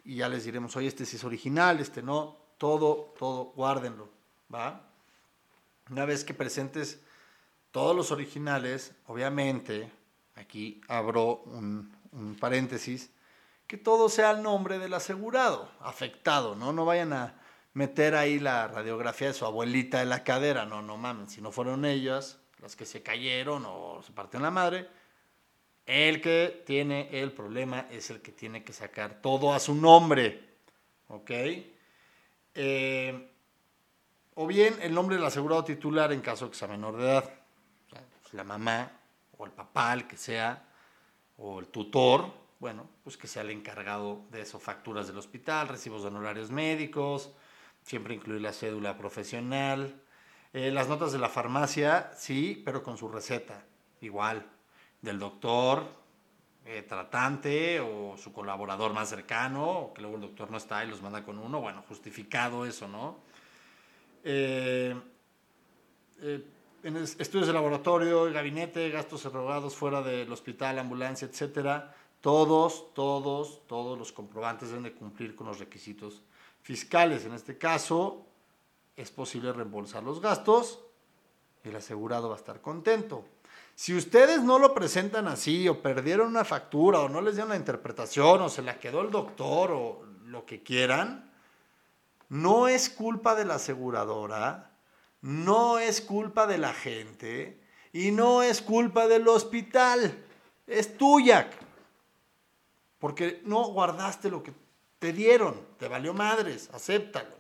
y 0.04 0.16
ya 0.16 0.28
les 0.28 0.44
diremos, 0.44 0.76
oye, 0.76 0.88
este 0.88 1.06
sí 1.06 1.16
es 1.16 1.25
original, 1.25 1.80
este 1.80 2.02
no, 2.02 2.37
todo, 2.59 3.14
todo, 3.18 3.52
guárdenlo, 3.56 4.09
¿va? 4.52 4.83
Una 5.90 6.04
vez 6.04 6.25
que 6.25 6.35
presentes 6.35 7.00
todos 7.75 7.97
los 7.97 8.12
originales, 8.12 8.95
obviamente, 9.09 9.90
aquí 10.37 10.81
abro 10.87 11.43
un, 11.47 11.93
paréntesis, 12.38 13.11
que 13.66 13.76
todo 13.76 14.09
sea 14.09 14.31
el 14.31 14.45
nombre 14.45 14.78
del 14.78 14.95
asegurado, 14.95 15.69
afectado, 15.81 16.54
¿no? 16.54 16.73
No 16.73 16.85
vayan 16.85 17.12
a 17.12 17.35
meter 17.73 18.14
ahí 18.14 18.38
la 18.38 18.69
radiografía 18.69 19.26
de 19.26 19.35
su 19.35 19.45
abuelita 19.45 19.99
de 19.99 20.04
la 20.04 20.23
cadera, 20.23 20.64
no, 20.64 20.83
no 20.83 20.97
mamen, 20.97 21.28
si 21.28 21.40
no 21.40 21.50
fueron 21.50 21.85
ellas 21.85 22.38
las 22.61 22.76
que 22.76 22.87
se 22.87 23.02
cayeron 23.02 23.64
o 23.66 24.00
se 24.04 24.12
partieron 24.12 24.45
la 24.45 24.52
madre, 24.52 24.88
el 25.85 26.21
que 26.21 26.62
tiene 26.64 27.09
el 27.11 27.33
problema 27.33 27.88
es 27.90 28.09
el 28.09 28.23
que 28.23 28.31
tiene 28.31 28.62
que 28.62 28.73
sacar 28.73 29.21
todo 29.21 29.52
a 29.52 29.59
su 29.59 29.75
nombre, 29.75 30.49
¿ok? 31.09 31.31
Eh, 32.54 33.31
o 34.37 34.47
bien 34.47 34.76
el 34.81 34.95
nombre 34.95 35.16
del 35.16 35.25
asegurado 35.25 35.64
titular 35.64 36.12
en 36.12 36.21
caso 36.21 36.49
que 36.49 36.57
sea 36.57 36.69
menor 36.69 36.97
de 36.99 37.02
edad, 37.02 37.44
la 38.35 38.45
mamá 38.45 38.91
o 39.38 39.47
el 39.47 39.53
papá, 39.53 39.93
el 39.95 40.07
que 40.07 40.17
sea, 40.17 40.64
o 41.37 41.61
el 41.61 41.69
tutor, 41.69 42.33
bueno, 42.59 42.88
pues 43.03 43.17
que 43.17 43.26
sea 43.26 43.43
el 43.43 43.50
encargado 43.50 44.23
de 44.31 44.43
eso, 44.43 44.59
facturas 44.59 45.07
del 45.07 45.19
hospital, 45.19 45.69
recibos 45.69 46.03
de 46.03 46.09
honorarios 46.09 46.50
médicos, 46.50 47.33
siempre 47.83 48.14
incluir 48.14 48.41
la 48.41 48.53
cédula 48.53 48.97
profesional, 48.97 50.00
eh, 50.53 50.71
las 50.71 50.88
notas 50.88 51.12
de 51.12 51.19
la 51.19 51.29
farmacia, 51.29 52.11
sí, 52.17 52.62
pero 52.64 52.83
con 52.83 52.97
su 52.97 53.09
receta, 53.09 53.64
igual, 54.00 54.47
del 55.03 55.19
doctor, 55.19 55.87
eh, 56.64 56.83
tratante 56.83 57.81
o 57.81 58.17
su 58.17 58.33
colaborador 58.33 58.95
más 58.95 59.11
cercano, 59.11 59.93
que 59.95 60.00
luego 60.00 60.17
el 60.17 60.23
doctor 60.23 60.50
no 60.50 60.57
está 60.57 60.85
y 60.85 60.88
los 60.88 61.03
manda 61.03 61.25
con 61.25 61.38
uno, 61.38 61.61
bueno, 61.61 61.85
justificado 61.88 62.64
eso, 62.64 62.88
¿no? 62.88 63.19
Eh, 64.23 64.95
en 66.85 66.99
estudios 66.99 67.47
de 67.47 67.55
laboratorio, 67.55 68.31
gabinete, 68.31 68.91
gastos 68.91 69.25
erogados 69.25 69.75
fuera 69.75 70.03
del 70.03 70.31
hospital, 70.31 70.79
ambulancia, 70.79 71.26
etcétera, 71.26 71.95
todos, 72.21 72.93
todos, 72.93 73.67
todos 73.67 73.99
los 73.99 74.12
comprobantes 74.12 74.69
deben 74.69 74.85
de 74.85 74.93
cumplir 74.93 75.35
con 75.35 75.47
los 75.47 75.59
requisitos 75.59 76.23
fiscales. 76.61 77.25
En 77.25 77.33
este 77.33 77.57
caso, 77.57 78.26
es 78.97 79.11
posible 79.11 79.53
reembolsar 79.53 80.03
los 80.03 80.21
gastos 80.21 80.79
y 81.64 81.71
el 81.71 81.76
asegurado 81.76 82.29
va 82.29 82.35
a 82.35 82.38
estar 82.38 82.61
contento. 82.61 83.25
Si 83.75 83.95
ustedes 83.95 84.43
no 84.43 84.59
lo 84.59 84.75
presentan 84.75 85.26
así 85.26 85.67
o 85.69 85.81
perdieron 85.81 86.29
una 86.29 86.45
factura 86.45 87.00
o 87.00 87.09
no 87.09 87.23
les 87.23 87.35
dieron 87.35 87.50
la 87.50 87.57
interpretación 87.57 88.43
o 88.43 88.49
se 88.50 88.62
la 88.62 88.79
quedó 88.79 89.00
el 89.00 89.11
doctor 89.11 89.73
o 89.73 90.03
lo 90.26 90.45
que 90.45 90.62
quieran, 90.62 91.33
no 92.29 92.69
es 92.69 92.91
culpa 92.91 93.35
de 93.35 93.47
la 93.47 93.55
aseguradora, 93.55 94.74
no 95.25 95.78
es 95.78 96.02
culpa 96.02 96.47
de 96.47 96.59
la 96.59 96.75
gente 96.75 97.59
y 97.95 98.11
no 98.11 98.43
es 98.43 98.61
culpa 98.61 99.09
del 99.09 99.26
hospital, 99.26 100.23
es 100.66 100.99
tuya. 100.99 101.49
Porque 102.99 103.40
no 103.47 103.69
guardaste 103.69 104.28
lo 104.28 104.43
que 104.43 104.52
te 104.99 105.14
dieron, 105.14 105.59
te 105.78 105.88
valió 105.88 106.12
madres, 106.12 106.69
acéptalo. 106.75 107.35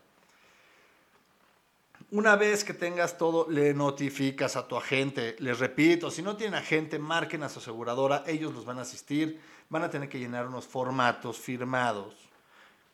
Una 2.10 2.36
vez 2.36 2.64
que 2.64 2.72
tengas 2.72 3.18
todo, 3.18 3.50
le 3.50 3.74
notificas 3.74 4.56
a 4.56 4.66
tu 4.66 4.78
agente. 4.78 5.36
Les 5.40 5.58
repito, 5.58 6.10
si 6.10 6.22
no 6.22 6.38
tienen 6.38 6.54
agente, 6.54 6.98
marquen 6.98 7.42
a 7.42 7.50
su 7.50 7.58
aseguradora, 7.58 8.24
ellos 8.26 8.54
los 8.54 8.64
van 8.64 8.78
a 8.78 8.82
asistir, 8.82 9.42
van 9.68 9.82
a 9.82 9.90
tener 9.90 10.08
que 10.08 10.18
llenar 10.18 10.46
unos 10.46 10.66
formatos 10.66 11.38
firmados, 11.38 12.14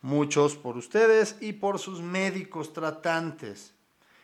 muchos 0.03 0.57
por 0.57 0.77
ustedes 0.77 1.37
y 1.41 1.53
por 1.53 1.79
sus 1.79 2.01
médicos 2.01 2.73
tratantes. 2.73 3.73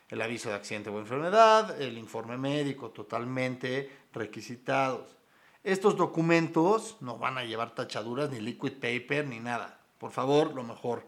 El 0.08 0.22
aviso 0.22 0.50
de 0.50 0.54
accidente 0.54 0.90
o 0.90 0.98
enfermedad, 0.98 1.80
el 1.80 1.98
informe 1.98 2.36
médico 2.36 2.90
totalmente 2.90 3.90
requisitados. 4.12 5.16
Estos 5.64 5.96
documentos 5.96 6.96
no 7.00 7.18
van 7.18 7.38
a 7.38 7.44
llevar 7.44 7.74
tachaduras, 7.74 8.30
ni 8.30 8.40
liquid 8.40 8.74
paper, 8.74 9.26
ni 9.26 9.40
nada. 9.40 9.80
Por 9.98 10.12
favor, 10.12 10.54
lo 10.54 10.62
mejor. 10.62 11.04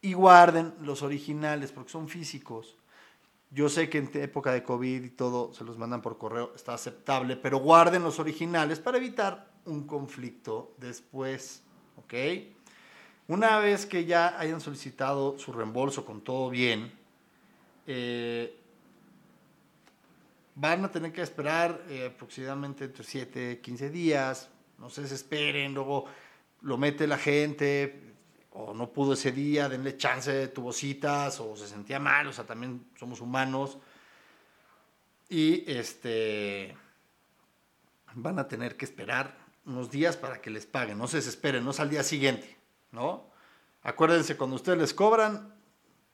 Y 0.00 0.14
guarden 0.14 0.74
los 0.80 1.02
originales, 1.02 1.72
porque 1.72 1.92
son 1.92 2.08
físicos. 2.08 2.78
Yo 3.50 3.68
sé 3.68 3.90
que 3.90 3.98
en 3.98 4.10
época 4.14 4.52
de 4.52 4.62
COVID 4.62 5.04
y 5.04 5.10
todo 5.10 5.52
se 5.52 5.64
los 5.64 5.76
mandan 5.76 6.00
por 6.00 6.16
correo, 6.16 6.52
está 6.54 6.72
aceptable, 6.72 7.36
pero 7.36 7.58
guarden 7.58 8.02
los 8.02 8.18
originales 8.18 8.78
para 8.78 8.96
evitar 8.96 9.50
un 9.66 9.86
conflicto 9.86 10.74
después. 10.78 11.62
¿Ok? 11.96 12.14
Una 13.26 13.58
vez 13.58 13.84
que 13.84 14.06
ya 14.06 14.38
hayan 14.38 14.62
solicitado 14.62 15.38
su 15.38 15.52
reembolso 15.52 16.06
con 16.06 16.22
todo 16.22 16.48
bien, 16.48 16.98
eh, 17.90 18.54
van 20.54 20.84
a 20.84 20.90
tener 20.90 21.10
que 21.10 21.22
esperar 21.22 21.82
eh, 21.88 22.10
aproximadamente 22.14 22.84
entre 22.84 23.02
7, 23.02 23.60
15 23.62 23.88
días, 23.90 24.50
no 24.76 24.90
se 24.90 25.02
desesperen, 25.02 25.72
luego 25.72 26.04
lo 26.60 26.76
mete 26.76 27.06
la 27.06 27.16
gente, 27.16 28.14
o 28.52 28.74
no 28.74 28.92
pudo 28.92 29.14
ese 29.14 29.32
día, 29.32 29.70
denle 29.70 29.96
chance, 29.96 30.48
tuvo 30.48 30.72
citas, 30.72 31.40
o 31.40 31.56
se 31.56 31.66
sentía 31.66 31.98
mal, 31.98 32.26
o 32.26 32.32
sea, 32.32 32.44
también 32.44 32.88
somos 32.98 33.22
humanos. 33.22 33.78
Y 35.30 35.70
este 35.70 36.76
van 38.14 38.38
a 38.38 38.48
tener 38.48 38.76
que 38.76 38.84
esperar 38.84 39.34
unos 39.64 39.90
días 39.90 40.18
para 40.18 40.42
que 40.42 40.50
les 40.50 40.66
paguen, 40.66 40.98
no 40.98 41.08
se 41.08 41.18
desesperen, 41.18 41.64
no 41.64 41.70
es 41.70 41.80
al 41.80 41.88
día 41.88 42.02
siguiente, 42.02 42.58
¿no? 42.92 43.30
Acuérdense, 43.82 44.36
cuando 44.36 44.56
ustedes 44.56 44.78
les 44.78 44.92
cobran, 44.92 45.57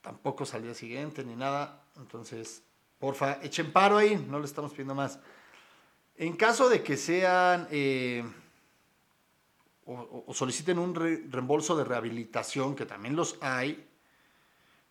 tampoco 0.05 0.43
al 0.53 0.61
día 0.61 0.75
siguiente 0.75 1.25
ni 1.25 1.35
nada, 1.35 1.81
entonces 1.97 2.61
Porfa, 2.99 3.39
echen 3.41 3.73
paro 3.73 3.97
ahí, 3.97 4.15
no 4.29 4.37
le 4.37 4.45
estamos 4.45 4.71
pidiendo 4.71 4.93
más. 4.93 5.19
En 6.15 6.37
caso 6.37 6.69
de 6.69 6.83
que 6.83 6.95
sean 6.95 7.67
eh, 7.71 8.23
o, 9.85 10.31
soliciten 10.31 10.77
un 10.77 10.93
reembolso 10.93 11.75
de 11.75 11.83
rehabilitación, 11.83 12.75
que 12.75 12.85
también 12.85 13.15
los 13.15 13.37
hay, 13.41 13.89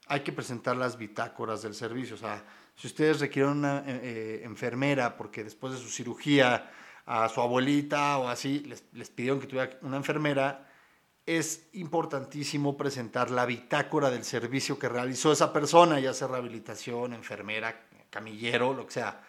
hay 0.08 0.20
que 0.20 0.32
presentar 0.32 0.76
las 0.76 0.98
bitácoras 0.98 1.62
del 1.62 1.74
servicio. 1.74 2.16
O 2.16 2.18
sea, 2.18 2.44
si 2.74 2.88
ustedes 2.88 3.20
requieren 3.20 3.52
una 3.52 3.84
eh, 3.86 4.00
eh, 4.02 4.40
enfermera 4.42 5.16
porque 5.16 5.44
después 5.44 5.74
de 5.74 5.78
su 5.78 5.88
cirugía 5.88 6.72
a 7.06 7.28
su 7.28 7.40
abuelita 7.40 8.18
o 8.18 8.28
así 8.28 8.60
les, 8.60 8.84
les 8.92 9.10
pidieron 9.10 9.38
que 9.38 9.46
tuviera 9.46 9.78
una 9.82 9.96
enfermera, 9.96 10.73
es 11.26 11.68
importantísimo 11.72 12.76
presentar 12.76 13.30
la 13.30 13.46
bitácora 13.46 14.10
del 14.10 14.24
servicio 14.24 14.78
que 14.78 14.88
realizó 14.88 15.32
esa 15.32 15.52
persona, 15.52 15.98
ya 15.98 16.12
sea 16.12 16.28
rehabilitación, 16.28 17.14
enfermera, 17.14 17.86
camillero, 18.10 18.74
lo 18.74 18.86
que 18.86 18.92
sea. 18.92 19.22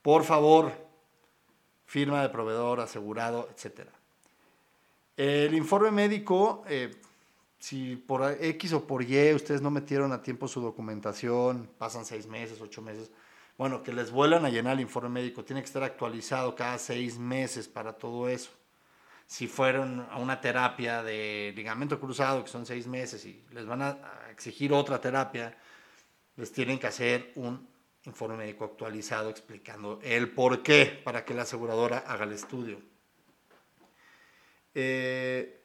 Por 0.00 0.24
favor, 0.24 0.72
firma 1.84 2.22
de 2.22 2.30
proveedor, 2.30 2.80
asegurado, 2.80 3.48
etc. 3.50 3.88
El 5.16 5.54
informe 5.54 5.90
médico, 5.90 6.64
eh, 6.66 6.94
si 7.58 7.96
por 7.96 8.36
X 8.40 8.72
o 8.72 8.86
por 8.86 9.02
Y 9.02 9.34
ustedes 9.34 9.60
no 9.60 9.70
metieron 9.70 10.12
a 10.12 10.22
tiempo 10.22 10.48
su 10.48 10.60
documentación, 10.60 11.68
pasan 11.78 12.04
seis 12.04 12.26
meses, 12.26 12.60
ocho 12.60 12.80
meses, 12.82 13.10
bueno, 13.56 13.82
que 13.82 13.92
les 13.92 14.10
vuelvan 14.10 14.44
a 14.44 14.50
llenar 14.50 14.74
el 14.74 14.80
informe 14.80 15.08
médico. 15.08 15.44
Tiene 15.44 15.60
que 15.60 15.66
estar 15.66 15.82
actualizado 15.82 16.54
cada 16.56 16.78
seis 16.78 17.18
meses 17.18 17.68
para 17.68 17.92
todo 17.92 18.28
eso. 18.28 18.50
Si 19.26 19.46
fueron 19.46 20.06
a 20.10 20.18
una 20.18 20.40
terapia 20.40 21.02
de 21.02 21.52
ligamento 21.56 21.98
cruzado, 21.98 22.44
que 22.44 22.50
son 22.50 22.66
seis 22.66 22.86
meses, 22.86 23.24
y 23.24 23.42
les 23.52 23.66
van 23.66 23.82
a 23.82 23.98
exigir 24.30 24.72
otra 24.72 25.00
terapia, 25.00 25.56
les 26.36 26.52
tienen 26.52 26.78
que 26.78 26.86
hacer 26.86 27.32
un 27.36 27.66
informe 28.04 28.36
médico 28.36 28.64
actualizado 28.64 29.30
explicando 29.30 29.98
el 30.02 30.30
por 30.30 30.62
qué 30.62 31.00
para 31.02 31.24
que 31.24 31.34
la 31.34 31.42
aseguradora 31.42 31.98
haga 32.06 32.24
el 32.24 32.32
estudio. 32.32 32.78
Eh, 34.74 35.62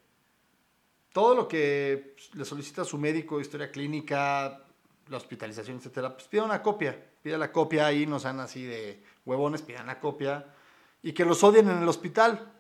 todo 1.12 1.36
lo 1.36 1.48
que 1.48 2.16
le 2.34 2.46
solicita 2.46 2.86
su 2.86 2.98
médico, 2.98 3.42
historia 3.42 3.72
clínica, 3.72 4.64
la 5.08 5.18
hospitalización, 5.18 5.78
etcétera, 5.78 6.14
pues 6.14 6.28
pida 6.28 6.44
una 6.44 6.62
copia, 6.62 6.98
pida 7.22 7.38
la 7.38 7.52
copia 7.52 7.88
ahí, 7.88 8.06
no 8.06 8.20
sean 8.20 8.40
así 8.40 8.64
de 8.64 9.04
huevones, 9.26 9.64
pidan 9.64 9.88
la 9.88 10.00
copia 10.00 10.54
y 11.02 11.14
que 11.14 11.26
los 11.26 11.44
odien 11.44 11.68
en 11.70 11.80
el 11.80 11.88
hospital. 11.88 12.54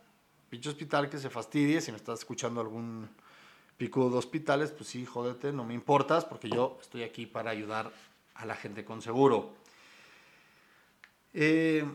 Pinche 0.50 0.70
hospital 0.70 1.10
que 1.10 1.20
se 1.20 1.30
fastidie, 1.30 1.80
si 1.80 1.92
me 1.92 1.98
estás 1.98 2.20
escuchando 2.20 2.60
algún 2.60 3.08
pico 3.78 4.10
de 4.10 4.18
hospitales, 4.18 4.72
pues 4.72 4.90
sí, 4.90 5.06
jódete, 5.06 5.54
no 5.54 5.64
me 5.64 5.74
importas, 5.74 6.26
porque 6.26 6.50
yo 6.50 6.78
estoy 6.82 7.04
aquí 7.04 7.26
para 7.26 7.52
ayudar 7.52 7.92
a 8.36 8.46
la 8.46 8.56
gente 8.56 8.84
con 8.84 9.02
seguro. 9.02 9.54
Eh, 11.34 11.86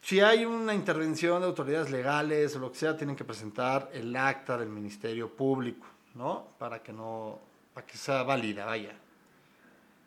si 0.00 0.20
hay 0.20 0.44
una 0.44 0.74
intervención 0.74 1.40
de 1.40 1.46
autoridades 1.46 1.90
legales 1.90 2.54
o 2.56 2.58
lo 2.58 2.72
que 2.72 2.78
sea, 2.78 2.96
tienen 2.96 3.16
que 3.16 3.24
presentar 3.24 3.90
el 3.92 4.14
acta 4.14 4.58
del 4.58 4.68
Ministerio 4.68 5.28
Público, 5.34 5.86
¿no? 6.14 6.48
Para 6.58 6.82
que 6.82 6.92
no 6.92 7.40
para 7.72 7.86
que 7.86 7.96
sea 7.98 8.22
válida, 8.22 8.64
vaya. 8.64 8.96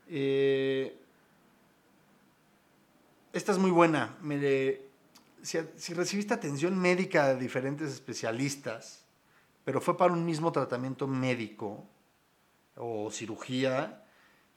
Eh, 0.08 0.98
esta 3.32 3.52
es 3.52 3.58
muy 3.58 3.70
buena. 3.70 4.18
Me 4.22 4.40
si, 5.42 5.94
recibiste 5.94 6.34
atención 6.34 6.78
médica 6.78 7.28
de 7.28 7.40
diferentes 7.40 7.92
especialistas, 7.92 9.04
pero 9.64 9.82
fue 9.82 9.98
para 9.98 10.14
un 10.14 10.26
mismo 10.26 10.52
tratamiento 10.52 11.08
médico 11.08 11.84
o 12.76 13.12
cirugía, 13.12 14.04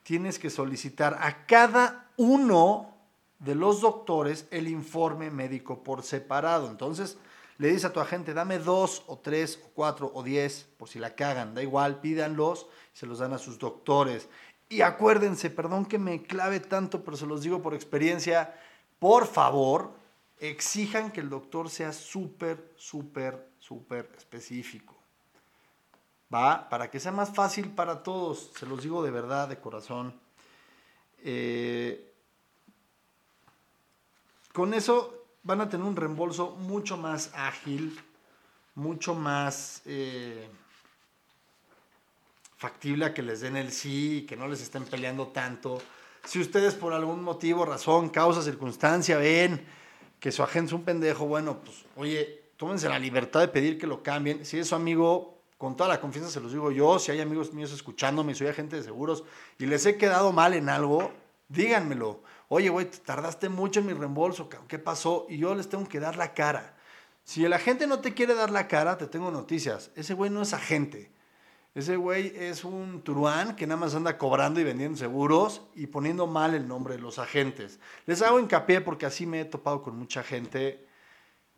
tienes 0.03 0.39
que 0.39 0.51
solicitar 0.51 1.19
a 1.21 1.47
cada 1.47 2.11
uno 2.17 2.97
de 3.39 3.55
los 3.55 3.81
doctores 3.81 4.47
el 4.51 4.69
informe 4.69 5.31
médico 5.31 5.83
por 5.83 6.03
separado. 6.03 6.71
Entonces, 6.71 7.19
le 7.59 7.69
dices 7.69 7.85
a 7.85 7.93
tu 7.93 8.01
agente, 8.01 8.35
dame 8.35 8.59
dos 8.59 9.03
o 9.07 9.19
tres 9.19 9.61
o 9.65 9.71
cuatro 9.75 10.11
o 10.15 10.23
diez, 10.23 10.69
por 10.79 10.89
si 10.89 10.99
la 10.99 11.15
cagan, 11.15 11.55
da 11.55 11.63
igual, 11.63 12.01
pídanlos, 12.01 12.67
se 12.93 13.07
los 13.07 13.19
dan 13.19 13.33
a 13.33 13.39
sus 13.39 13.59
doctores. 13.59 14.29
Y 14.69 14.81
acuérdense, 14.81 15.51
perdón 15.51 15.85
que 15.85 15.99
me 15.99 16.23
clave 16.23 16.61
tanto, 16.61 17.05
pero 17.05 17.17
se 17.17 17.27
los 17.27 17.43
digo 17.43 17.61
por 17.61 17.75
experiencia, 17.75 18.55
por 18.99 19.27
favor, 19.27 20.02
exijan 20.43 21.13
que 21.13 21.21
el 21.21 21.31
doctor 21.31 21.71
sea 21.71 21.93
súper, 21.93 22.73
súper, 22.77 23.51
súper 23.61 24.11
específico. 24.17 24.97
¿Va? 26.35 26.69
Para 26.69 26.91
que 26.91 26.99
sea 26.99 27.13
más 27.13 27.33
fácil 27.33 27.71
para 27.71 28.03
todos, 28.03 28.51
se 28.59 28.67
los 28.67 28.83
digo 28.83 29.05
de 29.05 29.13
verdad, 29.13 29.49
de 29.49 29.61
corazón. 29.61 30.19
Eh, 31.19 32.13
con 34.53 34.75
eso 34.75 35.27
van 35.45 35.61
a 35.61 35.69
tener 35.69 35.87
un 35.87 35.95
reembolso 35.95 36.57
mucho 36.57 36.97
más 36.97 37.31
ágil, 37.35 38.01
mucho 38.75 39.15
más 39.15 39.83
eh, 39.85 40.49
factible 42.57 43.05
a 43.05 43.15
que 43.15 43.23
les 43.23 43.43
den 43.43 43.57
el 43.57 43.71
sí, 43.71 44.27
que 44.29 44.37
no 44.37 44.49
les 44.49 44.61
estén 44.61 44.87
peleando 44.87 45.29
tanto. 45.29 45.81
Si 46.25 46.41
ustedes 46.41 46.75
por 46.75 46.93
algún 46.95 47.23
motivo, 47.23 47.65
razón, 47.65 48.09
causa, 48.09 48.43
circunstancia 48.43 49.19
ven 49.19 49.65
que 50.23 50.31
su 50.31 50.45
agente 50.45 50.69
es 50.69 50.73
un 50.73 50.85
pendejo, 50.85 51.27
bueno, 51.27 51.59
pues 51.65 51.85
oye, 51.97 52.45
tómense 52.57 52.89
la 52.89 53.01
libertad 53.01 53.41
de 53.41 53.49
pedir 53.49 53.77
que 53.77 53.89
lo 53.89 54.05
cambien. 54.05 54.45
Si 54.45 54.57
es 54.57 54.69
su 54.69 54.77
amigo, 54.77 55.43
con 55.59 55.77
toda 55.77 55.89
la 55.89 56.01
confianza 56.01 56.31
se 56.31 56.41
los 56.41 56.53
digo 56.53 56.71
yo, 56.71 57.01
si 57.01 57.11
hay 57.11 57.21
amigos 57.21 57.53
míos 57.53 57.73
escuchándome, 57.73 58.37
soy 58.37 58.47
agente 58.47 58.77
de 58.77 58.85
seguros 58.85 59.25
y 59.59 59.67
les 59.67 59.85
he 59.85 59.97
quedado 59.97 60.31
mal 60.31 60.55
en 60.55 60.69
algo, 60.69 61.11
díganmelo 61.49 62.21
oye, 62.55 62.69
güey, 62.69 62.89
tardaste 62.89 63.49
mucho 63.49 63.81
en 63.81 63.87
mi 63.87 63.95
reembolso, 63.95 64.49
¿qué 64.69 64.79
pasó? 64.79 65.27
Y 65.29 65.39
yo 65.39 65.55
les 65.55 65.71
tengo 65.71 65.89
que 65.89 65.99
dar 65.99 66.17
la 66.17 66.35
cara. 66.35 66.77
Si 67.25 67.45
el 67.45 67.53
agente 67.55 67.89
no 67.89 68.01
te 68.01 68.13
quiere 68.15 68.35
dar 68.35 68.51
la 68.51 68.69
cara, 68.69 68.99
te 68.99 69.07
tengo 69.07 69.31
noticias. 69.31 69.91
Ese 69.97 70.13
güey 70.13 70.31
no 70.31 70.43
es 70.43 70.53
agente. 70.53 71.11
Ese 71.75 71.97
güey 71.97 72.35
es 72.37 72.65
un 72.65 73.03
truán 73.03 73.57
que 73.57 73.67
nada 73.67 73.81
más 73.81 73.95
anda 73.95 74.19
cobrando 74.19 74.61
y 74.61 74.65
vendiendo 74.65 74.99
seguros 74.99 75.63
y 75.75 75.87
poniendo 75.87 76.27
mal 76.27 76.55
el 76.55 76.69
nombre 76.69 76.97
de 76.97 77.01
los 77.01 77.19
agentes. 77.19 77.81
Les 78.05 78.21
hago 78.21 78.39
hincapié 78.39 78.83
porque 78.83 79.07
así 79.07 79.25
me 79.25 79.41
he 79.41 79.45
topado 79.47 79.83
con 79.83 79.97
mucha 79.97 80.23
gente 80.23 80.87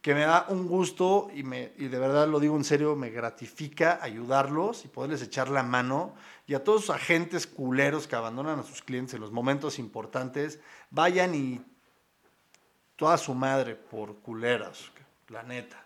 que 0.00 0.14
me 0.14 0.21
da 0.21 0.47
un 0.50 0.68
gusto 0.68 1.28
y, 1.35 1.42
me, 1.42 1.73
y 1.78 1.88
de 1.88 1.99
verdad 1.99 2.28
lo 2.28 2.38
digo 2.38 2.54
en 2.56 2.62
serio, 2.62 2.94
me 2.94 3.11
gratifica 3.11 3.99
ayudarlos 4.02 4.85
y 4.85 4.88
poderles 4.88 5.23
echar 5.23 5.49
la 5.49 5.62
mano. 5.62 6.14
Y 6.47 6.54
a 6.54 6.62
todos 6.62 6.88
los 6.88 6.97
agentes 6.97 7.47
culeros 7.49 8.06
que 8.06 8.14
abandonan 8.14 8.61
a 8.61 8.64
sus 8.64 8.83
clientes 8.83 9.14
en 9.14 9.21
los 9.21 9.33
momentos 9.33 9.78
importantes, 9.80 10.61
vayan 10.90 11.35
y 11.35 11.64
toda 12.97 13.18
su 13.18 13.35
madre 13.35 13.75
por 13.75 14.16
culeras, 14.16 14.92
la 15.28 15.42
neta. 15.42 15.85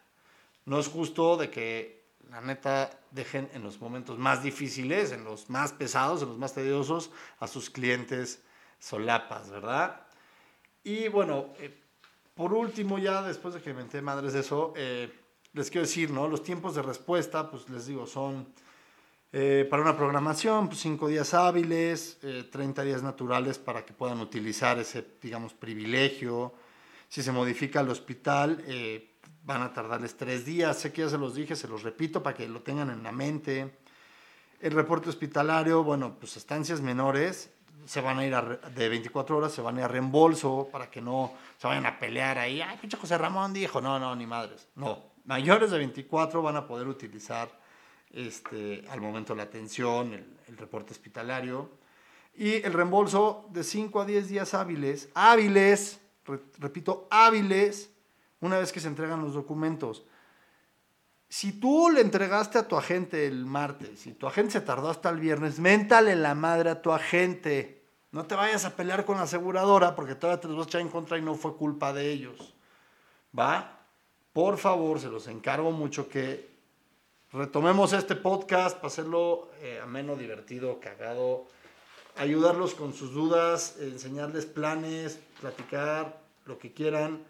No 0.66 0.78
es 0.80 0.88
justo 0.88 1.36
de 1.38 1.48
que 1.48 1.97
la 2.30 2.40
neta 2.40 2.90
dejen 3.10 3.48
en 3.54 3.62
los 3.62 3.80
momentos 3.80 4.18
más 4.18 4.42
difíciles, 4.42 5.12
en 5.12 5.24
los 5.24 5.48
más 5.50 5.72
pesados, 5.72 6.22
en 6.22 6.28
los 6.28 6.38
más 6.38 6.54
tediosos, 6.54 7.10
a 7.40 7.46
sus 7.46 7.70
clientes 7.70 8.42
solapas, 8.78 9.50
¿verdad? 9.50 10.06
Y 10.84 11.08
bueno, 11.08 11.54
eh, 11.58 11.76
por 12.38 12.52
último, 12.52 13.00
ya 13.00 13.20
después 13.22 13.54
de 13.54 13.60
que 13.60 13.70
inventé 13.70 14.00
madres 14.00 14.32
de 14.32 14.40
eso, 14.40 14.72
eh, 14.76 15.12
les 15.54 15.70
quiero 15.70 15.86
decir, 15.86 16.10
¿no? 16.10 16.28
Los 16.28 16.44
tiempos 16.44 16.76
de 16.76 16.82
respuesta, 16.82 17.50
pues 17.50 17.68
les 17.68 17.86
digo, 17.86 18.06
son 18.06 18.46
eh, 19.32 19.66
para 19.68 19.82
una 19.82 19.96
programación, 19.96 20.68
pues 20.68 20.78
5 20.78 21.08
días 21.08 21.34
hábiles, 21.34 22.18
30 22.52 22.80
eh, 22.80 22.84
días 22.86 23.02
naturales 23.02 23.58
para 23.58 23.84
que 23.84 23.92
puedan 23.92 24.20
utilizar 24.20 24.78
ese, 24.78 25.04
digamos, 25.20 25.52
privilegio. 25.52 26.54
Si 27.08 27.24
se 27.24 27.32
modifica 27.32 27.80
el 27.80 27.88
hospital, 27.88 28.64
van 29.44 29.62
a 29.62 29.72
tardarles 29.72 30.16
3 30.16 30.44
días. 30.44 30.78
Sé 30.78 30.92
que 30.92 31.02
ya 31.02 31.08
se 31.08 31.18
los 31.18 31.34
dije, 31.34 31.56
se 31.56 31.68
los 31.68 31.82
repito 31.82 32.22
para 32.22 32.36
que 32.36 32.48
lo 32.48 32.62
tengan 32.62 32.90
en 32.90 33.02
la 33.02 33.12
mente. 33.12 33.78
El 34.60 34.72
reporte 34.72 35.08
hospitalario, 35.08 35.84
bueno, 35.84 36.16
pues 36.18 36.36
estancias 36.36 36.80
menores, 36.80 37.50
se 37.88 38.00
van 38.00 38.18
a 38.18 38.26
ir 38.26 38.34
de 38.74 38.88
24 38.88 39.36
horas, 39.38 39.52
se 39.52 39.62
van 39.62 39.76
a 39.76 39.78
ir 39.80 39.84
a 39.84 39.88
reembolso 39.88 40.68
para 40.70 40.90
que 40.90 41.00
no 41.00 41.32
se 41.56 41.66
vayan 41.66 41.86
a 41.86 41.98
pelear 41.98 42.38
ahí. 42.38 42.60
Ay, 42.60 42.76
pinche 42.78 42.96
José 42.96 43.16
Ramón 43.16 43.52
dijo, 43.52 43.80
no, 43.80 43.98
no, 43.98 44.14
ni 44.14 44.26
madres. 44.26 44.68
No, 44.74 45.04
mayores 45.24 45.70
de 45.70 45.78
24 45.78 46.42
van 46.42 46.56
a 46.56 46.66
poder 46.66 46.86
utilizar 46.86 47.48
este, 48.10 48.84
al 48.90 49.00
momento 49.00 49.34
la 49.34 49.44
atención, 49.44 50.12
el, 50.12 50.56
reporte 50.56 50.92
hospitalario. 50.92 51.70
Y 52.34 52.54
el 52.64 52.72
reembolso 52.72 53.46
de 53.50 53.64
5 53.64 54.00
a 54.00 54.04
10 54.04 54.28
días 54.28 54.54
hábiles, 54.54 55.08
hábiles, 55.14 56.00
repito, 56.58 57.06
hábiles, 57.10 57.90
una 58.40 58.58
vez 58.58 58.72
que 58.72 58.80
se 58.80 58.88
entregan 58.88 59.22
los 59.22 59.34
documentos. 59.34 60.04
Si 61.28 61.52
tú 61.52 61.90
le 61.90 62.00
entregaste 62.00 62.58
a 62.58 62.66
tu 62.66 62.76
agente 62.76 63.26
el 63.26 63.44
martes 63.44 64.06
y 64.06 64.12
tu 64.12 64.26
agente 64.26 64.52
se 64.52 64.60
tardó 64.62 64.88
hasta 64.88 65.10
el 65.10 65.18
viernes, 65.18 65.58
méntale 65.58 66.16
la 66.16 66.34
madre 66.34 66.70
a 66.70 66.80
tu 66.80 66.90
agente. 66.90 67.84
No 68.12 68.24
te 68.24 68.34
vayas 68.34 68.64
a 68.64 68.74
pelear 68.74 69.04
con 69.04 69.18
la 69.18 69.24
aseguradora 69.24 69.94
porque 69.94 70.14
todavía 70.14 70.40
te 70.40 70.48
los 70.48 70.56
vas 70.56 70.66
a 70.66 70.68
echar 70.70 70.80
en 70.80 70.88
contra 70.88 71.18
y 71.18 71.22
no 71.22 71.34
fue 71.34 71.56
culpa 71.56 71.92
de 71.92 72.10
ellos. 72.10 72.54
¿Va? 73.38 73.78
Por 74.32 74.56
favor, 74.56 75.00
se 75.00 75.08
los 75.08 75.26
encargo 75.26 75.70
mucho 75.70 76.08
que 76.08 76.48
retomemos 77.32 77.92
este 77.92 78.16
podcast 78.16 78.76
para 78.76 78.86
hacerlo 78.86 79.50
eh, 79.60 79.80
ameno, 79.82 80.16
divertido, 80.16 80.80
cagado, 80.80 81.46
ayudarlos 82.16 82.74
con 82.74 82.94
sus 82.94 83.12
dudas, 83.12 83.76
enseñarles 83.80 84.46
planes, 84.46 85.20
platicar, 85.40 86.20
lo 86.46 86.58
que 86.58 86.72
quieran. 86.72 87.22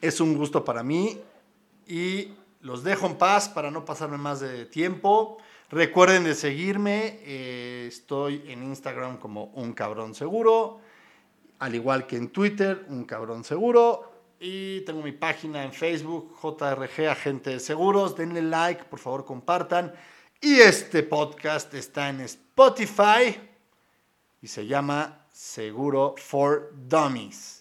Es 0.00 0.20
un 0.20 0.36
gusto 0.36 0.64
para 0.64 0.82
mí 0.82 1.20
y 1.86 2.32
los 2.60 2.82
dejo 2.82 3.06
en 3.06 3.16
paz 3.16 3.48
para 3.48 3.70
no 3.70 3.84
pasarme 3.84 4.18
más 4.18 4.40
de 4.40 4.66
tiempo. 4.66 5.38
Recuerden 5.70 6.24
de 6.24 6.34
seguirme, 6.34 7.20
eh, 7.22 7.86
estoy 7.88 8.42
en 8.46 8.62
Instagram 8.62 9.18
como 9.18 9.44
un 9.54 9.72
cabrón 9.72 10.14
seguro, 10.14 10.80
al 11.58 11.74
igual 11.74 12.06
que 12.06 12.16
en 12.16 12.30
Twitter, 12.30 12.86
un 12.88 13.04
cabrón 13.04 13.44
seguro. 13.44 14.12
Y 14.40 14.82
tengo 14.82 15.02
mi 15.02 15.12
página 15.12 15.64
en 15.64 15.72
Facebook, 15.72 16.36
JRG 16.40 17.08
Agente 17.08 17.50
de 17.50 17.60
Seguros. 17.60 18.16
Denle 18.16 18.42
like, 18.42 18.84
por 18.84 19.00
favor, 19.00 19.24
compartan. 19.24 19.92
Y 20.40 20.60
este 20.60 21.02
podcast 21.02 21.74
está 21.74 22.08
en 22.08 22.20
Spotify 22.20 23.36
y 24.40 24.46
se 24.46 24.66
llama 24.66 25.26
Seguro 25.32 26.14
for 26.16 26.72
Dummies. 26.72 27.57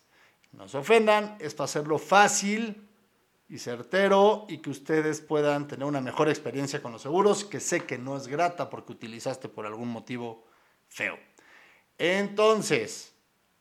No 0.58 0.68
se 0.68 0.80
ofendan, 0.80 1.38
es 1.40 1.58
hacerlo 1.60 2.00
fácil 2.00 2.90
y 3.48 3.60
certero 3.60 4.48
y 4.50 4.58
que 4.58 4.72
ustedes 4.72 5.22
puedan 5.22 5.68
tener 5.68 5.86
una 5.86 6.02
mejor 6.02 6.30
experiencia 6.30 6.82
con 6.82 6.92
los 6.92 7.04
seguros, 7.04 7.46
que 7.46 7.60
sé 7.60 7.86
que 7.86 8.00
no 8.00 8.18
es 8.18 8.28
grata 8.28 8.68
porque 8.68 8.92
utilizaste 8.92 9.50
por 9.50 9.68
algún 9.68 9.90
motivo 9.90 10.48
feo. 10.88 11.16
Entonces, 12.00 13.14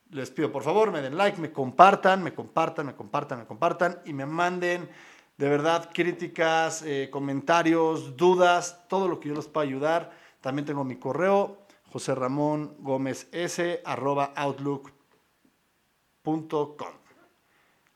les 0.09 0.31
pido 0.31 0.51
por 0.51 0.63
favor, 0.63 0.91
me 0.91 1.03
den 1.03 1.19
like, 1.19 1.39
me 1.39 1.53
compartan, 1.53 2.23
me 2.23 2.33
compartan, 2.33 2.87
me 2.87 2.97
compartan, 2.97 3.41
me 3.41 3.47
compartan 3.47 4.01
y 4.07 4.15
me 4.15 4.25
manden 4.25 4.89
de 5.37 5.49
verdad 5.51 5.91
críticas, 5.93 6.81
eh, 6.81 7.11
comentarios, 7.13 8.17
dudas, 8.17 8.89
todo 8.89 9.07
lo 9.07 9.21
que 9.21 9.29
yo 9.29 9.35
les 9.35 9.49
pueda 9.49 9.67
ayudar. 9.67 10.13
También 10.41 10.65
tengo 10.65 10.83
mi 10.83 10.97
correo, 10.97 11.59
José 11.93 12.15
Ramón 12.15 12.75
Gómez 12.79 13.29
S, 13.33 13.83
arroba 13.85 14.33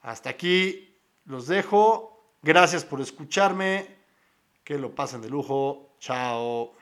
Hasta 0.03 0.31
aquí 0.31 0.97
los 1.25 1.47
dejo. 1.47 2.37
Gracias 2.43 2.85
por 2.85 3.01
escucharme. 3.01 3.99
Que 4.62 4.79
lo 4.79 4.95
pasen 4.95 5.21
de 5.21 5.29
lujo. 5.29 5.97
Chao. 5.99 6.75